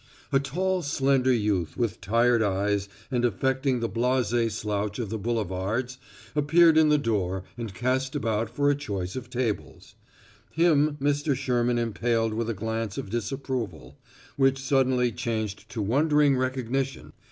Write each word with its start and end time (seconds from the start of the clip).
A 0.31 0.39
tall 0.39 0.81
slender 0.81 1.31
youth 1.31 1.77
with 1.77 2.01
tired 2.01 2.41
eyes 2.41 2.89
and 3.11 3.23
affecting 3.23 3.81
the 3.81 3.87
blasé 3.87 4.49
slouch 4.49 4.97
of 4.97 5.11
the 5.11 5.19
boulevards 5.19 5.99
appeared 6.35 6.75
in 6.75 6.89
the 6.89 6.97
door 6.97 7.43
and 7.55 7.71
cast 7.71 8.15
about 8.15 8.49
for 8.49 8.71
a 8.71 8.75
choice 8.75 9.15
of 9.15 9.29
tables. 9.29 9.93
Him 10.49 10.97
Mr. 10.99 11.35
Sherman 11.35 11.77
impaled 11.77 12.33
with 12.33 12.49
a 12.49 12.55
glance 12.55 12.97
of 12.97 13.11
disapproval 13.11 13.95
which 14.37 14.57
suddenly 14.57 15.11
changed 15.11 15.69
to 15.69 15.83
wondering 15.83 16.35
recognition. 16.35 17.13